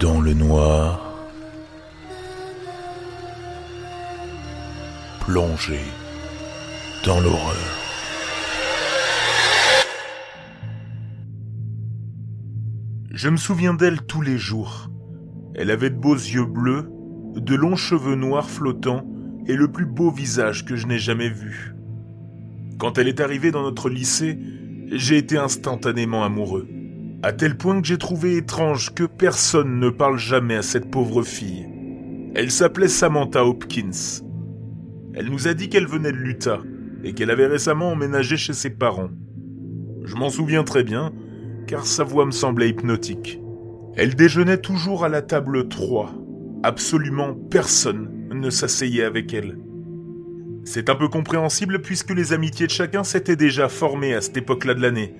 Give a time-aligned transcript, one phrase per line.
[0.00, 1.28] dans le noir,
[5.20, 5.80] plongé
[7.04, 7.56] dans l'horreur.
[13.10, 14.88] Je me souviens d'elle tous les jours.
[15.56, 16.88] Elle avait de beaux yeux bleus,
[17.34, 19.04] de longs cheveux noirs flottants
[19.46, 21.74] et le plus beau visage que je n'ai jamais vu.
[22.78, 24.38] Quand elle est arrivée dans notre lycée,
[24.92, 26.68] j'ai été instantanément amoureux
[27.22, 31.22] à tel point que j'ai trouvé étrange que personne ne parle jamais à cette pauvre
[31.22, 31.66] fille.
[32.34, 34.22] Elle s'appelait Samantha Hopkins.
[35.14, 36.60] Elle nous a dit qu'elle venait de l'Utah
[37.02, 39.10] et qu'elle avait récemment emménagé chez ses parents.
[40.04, 41.12] Je m'en souviens très bien,
[41.66, 43.40] car sa voix me semblait hypnotique.
[43.96, 46.14] Elle déjeunait toujours à la table 3.
[46.62, 49.58] Absolument personne ne s'asseyait avec elle.
[50.64, 54.74] C'est un peu compréhensible puisque les amitiés de chacun s'étaient déjà formées à cette époque-là
[54.74, 55.14] de l'année,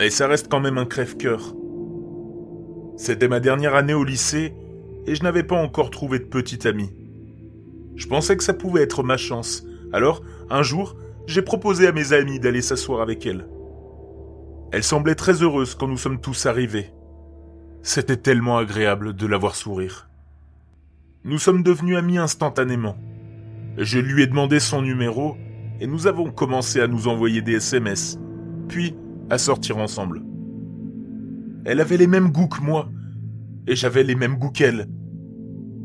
[0.00, 1.54] mais ça reste quand même un crève-cœur.
[2.96, 4.54] C'était ma dernière année au lycée
[5.06, 6.90] et je n'avais pas encore trouvé de petite amie.
[7.96, 9.62] Je pensais que ça pouvait être ma chance,
[9.92, 13.46] alors un jour, j'ai proposé à mes amis d'aller s'asseoir avec elle.
[14.72, 16.94] Elle semblait très heureuse quand nous sommes tous arrivés.
[17.82, 20.08] C'était tellement agréable de la voir sourire.
[21.24, 22.96] Nous sommes devenus amis instantanément.
[23.76, 25.36] Je lui ai demandé son numéro
[25.78, 28.18] et nous avons commencé à nous envoyer des SMS.
[28.66, 28.94] Puis,
[29.30, 30.22] à sortir ensemble.
[31.64, 32.88] Elle avait les mêmes goûts que moi,
[33.66, 34.88] et j'avais les mêmes goûts qu'elle.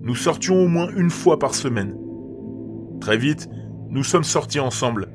[0.01, 1.95] Nous sortions au moins une fois par semaine.
[2.99, 3.49] Très vite,
[3.89, 5.09] nous sommes sortis ensemble,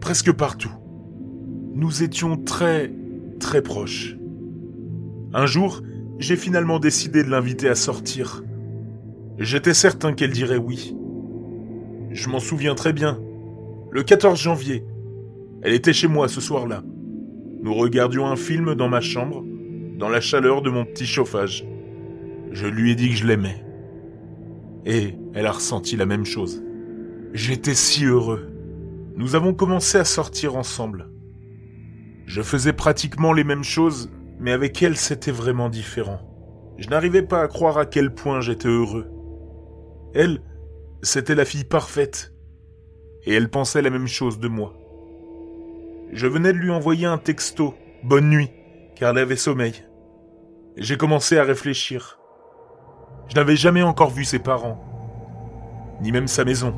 [0.00, 0.72] presque partout.
[1.74, 2.92] Nous étions très,
[3.40, 4.16] très proches.
[5.34, 5.82] Un jour,
[6.18, 8.44] j'ai finalement décidé de l'inviter à sortir.
[9.38, 10.94] J'étais certain qu'elle dirait oui.
[12.10, 13.18] Je m'en souviens très bien.
[13.90, 14.84] Le 14 janvier,
[15.62, 16.82] elle était chez moi ce soir-là.
[17.62, 19.44] Nous regardions un film dans ma chambre,
[19.96, 21.64] dans la chaleur de mon petit chauffage.
[22.50, 23.64] Je lui ai dit que je l'aimais.
[24.84, 26.60] Et elle a ressenti la même chose.
[27.32, 28.50] J'étais si heureux.
[29.14, 31.08] Nous avons commencé à sortir ensemble.
[32.26, 36.18] Je faisais pratiquement les mêmes choses, mais avec elle c'était vraiment différent.
[36.78, 39.08] Je n'arrivais pas à croire à quel point j'étais heureux.
[40.14, 40.42] Elle,
[41.02, 42.34] c'était la fille parfaite.
[43.24, 44.74] Et elle pensait la même chose de moi.
[46.12, 47.74] Je venais de lui envoyer un texto,
[48.04, 48.50] bonne nuit,
[48.96, 49.72] car elle avait sommeil.
[50.76, 52.18] J'ai commencé à réfléchir.
[53.28, 54.84] Je n'avais jamais encore vu ses parents,
[56.02, 56.74] ni même sa maison.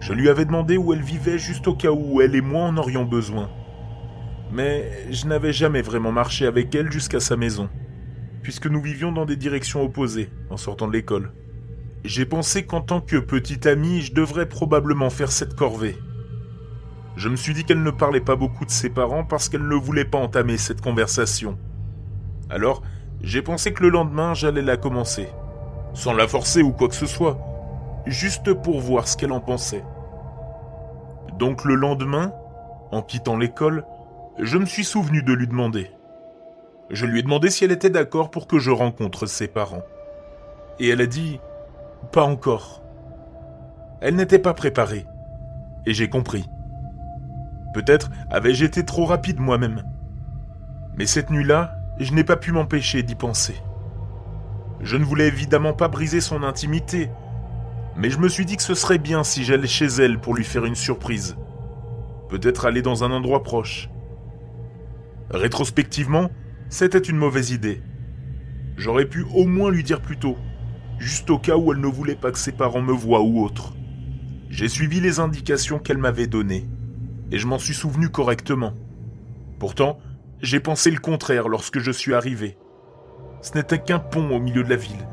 [0.00, 2.76] Je lui avais demandé où elle vivait juste au cas où elle et moi en
[2.76, 3.50] aurions besoin.
[4.50, 7.68] Mais je n'avais jamais vraiment marché avec elle jusqu'à sa maison,
[8.42, 11.32] puisque nous vivions dans des directions opposées en sortant de l'école.
[12.02, 15.96] J'ai pensé qu'en tant que petit ami, je devrais probablement faire cette corvée.
[17.18, 19.74] Je me suis dit qu'elle ne parlait pas beaucoup de ses parents parce qu'elle ne
[19.74, 21.58] voulait pas entamer cette conversation.
[22.48, 22.80] Alors,
[23.22, 25.28] j'ai pensé que le lendemain, j'allais la commencer.
[25.94, 27.36] Sans la forcer ou quoi que ce soit.
[28.06, 29.82] Juste pour voir ce qu'elle en pensait.
[31.40, 32.32] Donc le lendemain,
[32.92, 33.84] en quittant l'école,
[34.38, 35.90] je me suis souvenu de lui demander.
[36.88, 39.82] Je lui ai demandé si elle était d'accord pour que je rencontre ses parents.
[40.78, 41.40] Et elle a dit⁇
[42.12, 42.80] Pas encore⁇
[44.02, 45.04] Elle n'était pas préparée.
[45.84, 46.48] Et j'ai compris.
[47.78, 49.84] Peut-être avais-je été trop rapide moi-même.
[50.96, 53.54] Mais cette nuit-là, je n'ai pas pu m'empêcher d'y penser.
[54.80, 57.08] Je ne voulais évidemment pas briser son intimité,
[57.96, 60.42] mais je me suis dit que ce serait bien si j'allais chez elle pour lui
[60.42, 61.36] faire une surprise.
[62.28, 63.88] Peut-être aller dans un endroit proche.
[65.30, 66.32] Rétrospectivement,
[66.70, 67.80] c'était une mauvaise idée.
[68.76, 70.36] J'aurais pu au moins lui dire plus tôt,
[70.98, 73.76] juste au cas où elle ne voulait pas que ses parents me voient ou autre.
[74.50, 76.68] J'ai suivi les indications qu'elle m'avait données
[77.30, 78.72] et je m'en suis souvenu correctement.
[79.58, 79.98] Pourtant,
[80.40, 82.56] j'ai pensé le contraire lorsque je suis arrivé.
[83.42, 85.06] Ce n'était qu'un pont au milieu de la ville.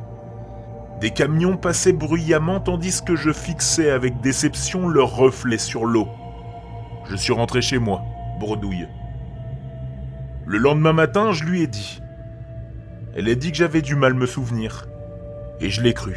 [1.01, 6.07] Des camions passaient bruyamment tandis que je fixais avec déception leurs reflets sur l'eau.
[7.09, 8.01] Je suis rentré chez moi,
[8.39, 8.87] bredouille.
[10.45, 12.01] Le lendemain matin, je lui ai dit.
[13.15, 14.87] Elle a dit que j'avais du mal me souvenir.
[15.59, 16.15] Et je l'ai cru.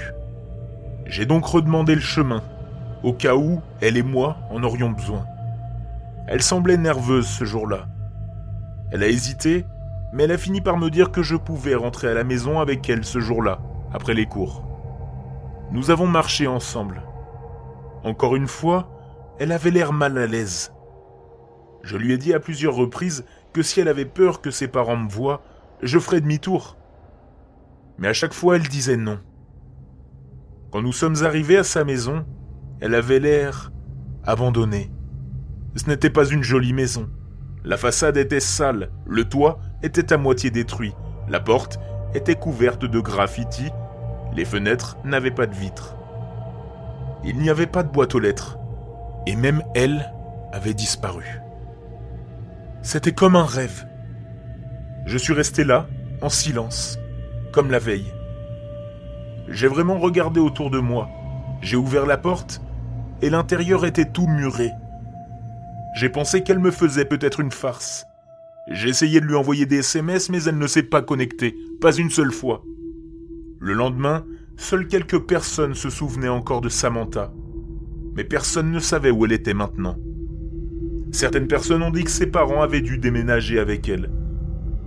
[1.07, 2.43] J'ai donc redemandé le chemin,
[3.03, 5.25] au cas où elle et moi en aurions besoin.
[6.31, 7.89] Elle semblait nerveuse ce jour-là.
[8.91, 9.65] Elle a hésité,
[10.13, 12.89] mais elle a fini par me dire que je pouvais rentrer à la maison avec
[12.91, 13.61] elle ce jour-là,
[13.95, 14.63] après les cours.
[15.73, 17.03] Nous avons marché ensemble.
[18.05, 18.91] Encore une fois,
[19.39, 20.73] elle avait l'air mal à l'aise.
[21.83, 24.99] Je lui ai dit à plusieurs reprises que si elle avait peur que ses parents
[24.99, 25.43] me voient,
[25.83, 26.77] je ferais demi-tour.
[27.97, 29.19] Mais à chaque fois, elle disait non.
[30.71, 32.27] Quand nous sommes arrivés à sa maison,
[32.81, 33.73] elle avait l'air
[34.25, 34.91] abandonnée.
[35.77, 37.09] Ce n'était pas une jolie maison.
[37.65, 40.95] La façade était sale, le toit était à moitié détruit,
[41.29, 41.79] la porte
[42.15, 43.71] était couverte de graffitis,
[44.35, 45.97] les fenêtres n'avaient pas de vitres.
[47.25, 48.59] Il n'y avait pas de boîte aux lettres,
[49.27, 50.13] et même elle
[50.53, 51.41] avait disparu.
[52.83, 53.87] C'était comme un rêve.
[55.05, 55.87] Je suis resté là,
[56.23, 56.99] en silence,
[57.53, 58.13] comme la veille.
[59.49, 61.09] J'ai vraiment regardé autour de moi.
[61.61, 62.61] J'ai ouvert la porte
[63.23, 64.71] et l'intérieur était tout muré.
[65.95, 68.05] J'ai pensé qu'elle me faisait peut-être une farce.
[68.71, 72.11] J'ai essayé de lui envoyer des SMS, mais elle ne s'est pas connectée, pas une
[72.11, 72.63] seule fois.
[73.61, 74.25] Le lendemain,
[74.57, 77.33] seules quelques personnes se souvenaient encore de Samantha.
[78.15, 79.97] Mais personne ne savait où elle était maintenant.
[81.13, 84.11] Certaines personnes ont dit que ses parents avaient dû déménager avec elle.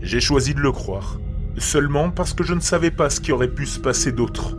[0.01, 1.19] J'ai choisi de le croire,
[1.57, 4.57] seulement parce que je ne savais pas ce qui aurait pu se passer d'autre.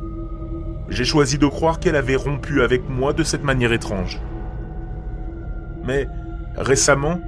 [0.89, 4.21] J'ai choisi de croire qu'elle avait rompu avec moi de cette manière étrange.
[5.85, 6.09] Mais
[6.56, 7.20] récemment,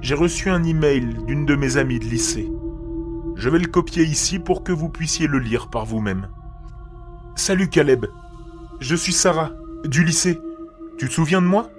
[0.00, 2.50] j'ai reçu un email d'une de mes amies de lycée.
[3.36, 6.28] Je vais le copier ici pour que vous puissiez le lire par vous-même.
[7.34, 8.06] Salut Caleb,
[8.80, 9.52] je suis Sarah,
[9.84, 10.38] du lycée.
[10.98, 11.70] Tu te souviens de moi?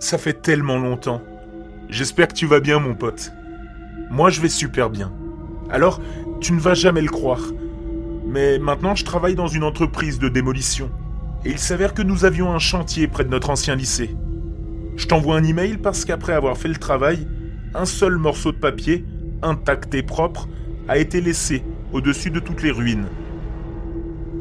[0.00, 1.22] Ça fait tellement longtemps.
[1.88, 3.32] J'espère que tu vas bien mon pote.
[4.10, 5.12] Moi je vais super bien.
[5.70, 6.00] Alors,
[6.40, 7.42] tu ne vas jamais le croire,
[8.26, 10.90] mais maintenant, je travaille dans une entreprise de démolition.
[11.44, 14.16] Et il s'avère que nous avions un chantier près de notre ancien lycée.
[14.96, 17.28] Je t'envoie un email parce qu'après avoir fait le travail,
[17.74, 19.04] un seul morceau de papier,
[19.42, 20.48] intact et propre,
[20.88, 21.62] a été laissé
[21.92, 23.06] au-dessus de toutes les ruines.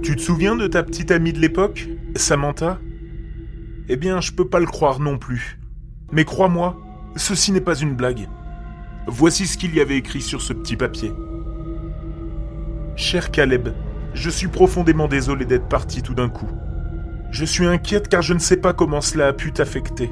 [0.01, 2.79] Tu te souviens de ta petite amie de l'époque, Samantha?
[3.89, 5.59] Eh bien, je peux pas le croire non plus.
[6.11, 6.77] Mais crois-moi,
[7.15, 8.27] ceci n'est pas une blague.
[9.07, 11.11] Voici ce qu'il y avait écrit sur ce petit papier.
[12.95, 13.69] Cher Caleb,
[14.13, 16.49] je suis profondément désolé d'être parti tout d'un coup.
[17.31, 20.09] Je suis inquiète car je ne sais pas comment cela a pu t'affecter.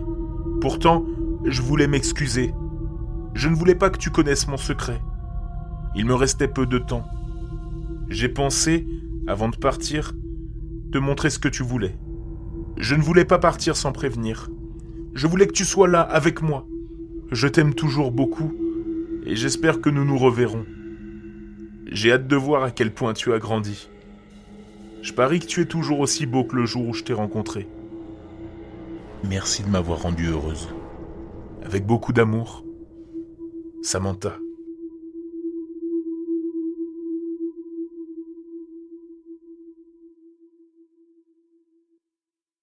[0.63, 1.05] Pourtant,
[1.43, 2.53] je voulais m'excuser.
[3.33, 5.01] Je ne voulais pas que tu connaisses mon secret.
[5.93, 7.05] Il me restait peu de temps.
[8.07, 8.87] J'ai pensé,
[9.27, 10.13] avant de partir,
[10.93, 11.97] te montrer ce que tu voulais.
[12.77, 14.49] Je ne voulais pas partir sans prévenir.
[15.13, 16.65] Je voulais que tu sois là avec moi.
[17.29, 18.53] Je t'aime toujours beaucoup
[19.25, 20.65] et j'espère que nous nous reverrons.
[21.91, 23.89] J'ai hâte de voir à quel point tu as grandi.
[25.01, 27.67] Je parie que tu es toujours aussi beau que le jour où je t'ai rencontré.
[29.23, 30.67] Merci de m'avoir rendu heureuse.
[31.63, 32.63] Avec beaucoup d'amour,
[33.81, 34.37] Samantha.